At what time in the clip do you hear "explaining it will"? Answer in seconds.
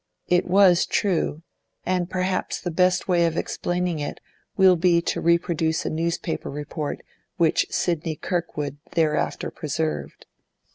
3.37-4.75